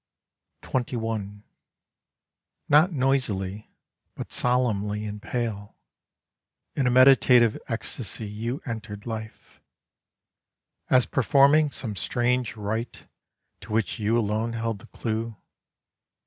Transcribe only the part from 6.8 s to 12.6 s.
a meditative ecstasy you entered life: As performing some strange